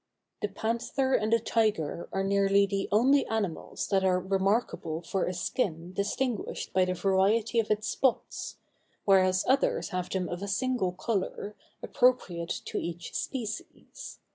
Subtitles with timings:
[0.41, 5.33] The panther and the tiger are nearly the only animals that are remarkable for a
[5.35, 8.57] skin distinguished by the variety of its spots;
[9.05, 14.17] whereas others have them of a single color, appropriate to each species.